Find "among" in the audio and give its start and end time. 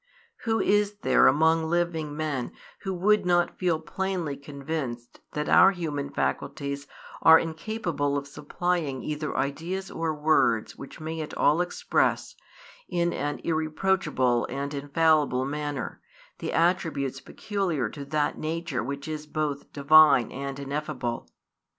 1.27-1.65